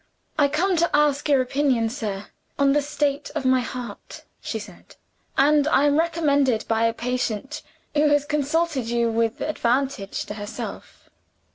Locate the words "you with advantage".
8.89-10.25